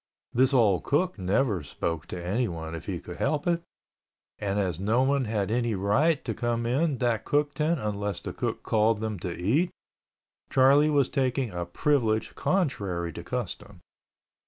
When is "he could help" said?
2.87-3.45